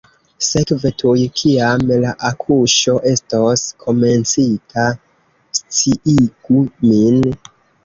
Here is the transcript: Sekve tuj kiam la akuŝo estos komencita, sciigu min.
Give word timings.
Sekve 0.45 0.91
tuj 1.01 1.25
kiam 1.41 1.83
la 2.05 2.13
akuŝo 2.29 2.95
estos 3.11 3.67
komencita, 3.85 4.89
sciigu 5.61 6.67
min. 6.91 7.25